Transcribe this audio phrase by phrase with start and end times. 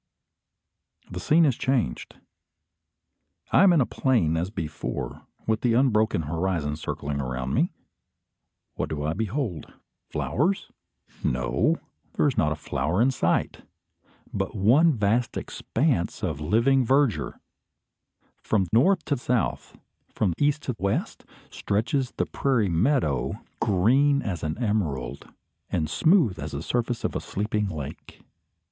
[1.11, 2.15] The scene is changed.
[3.51, 7.71] I am in a plain as before, with the unbroken horizon circling around me.
[8.73, 9.71] What do I behold?
[10.09, 10.71] Flowers?
[11.23, 11.77] No;
[12.13, 13.61] there is not a flower in sight,
[14.33, 17.39] but one vast expanse of living verdure.
[18.41, 19.77] From north to south,
[20.11, 25.29] from east to west, stretches the prairie meadow, green as an emerald,
[25.69, 28.23] and smooth as the surface of a sleeping lake.